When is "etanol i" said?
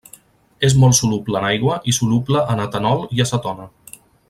2.65-3.23